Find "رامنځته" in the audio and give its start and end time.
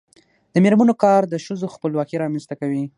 2.23-2.53